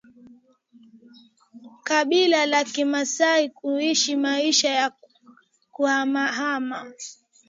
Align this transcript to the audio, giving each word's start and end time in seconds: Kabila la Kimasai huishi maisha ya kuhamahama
Kabila 1.87 2.45
la 2.45 2.63
Kimasai 2.63 3.47
huishi 3.63 4.15
maisha 4.15 4.69
ya 4.69 4.91
kuhamahama 5.71 6.93